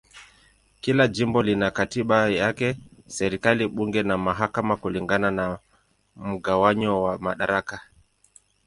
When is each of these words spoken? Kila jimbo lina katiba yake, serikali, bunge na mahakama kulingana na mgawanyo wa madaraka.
Kila 0.81 1.05
jimbo 1.07 1.43
lina 1.43 1.67
katiba 1.77 2.17
yake, 2.29 2.69
serikali, 3.17 3.67
bunge 3.67 4.03
na 4.03 4.17
mahakama 4.17 4.73
kulingana 4.81 5.31
na 5.31 5.59
mgawanyo 6.15 7.03
wa 7.03 7.17
madaraka. 7.19 7.81